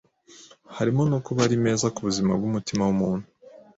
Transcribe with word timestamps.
harimo 0.77 1.01
no 1.11 1.19
kuba 1.25 1.39
ari 1.47 1.55
meza 1.65 1.85
ku 1.95 1.99
buzima 2.07 2.31
bw’umutima 2.39 2.81
w’umuntu 2.87 3.27